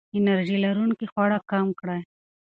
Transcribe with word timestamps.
انرژي 0.17 0.57
لرونکي 0.65 1.05
خواړه 1.11 1.37
کم 1.51 1.65
کړئ. 1.79 2.01